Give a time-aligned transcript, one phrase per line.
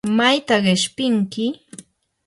[0.17, 1.45] ¿mayta qishpinki?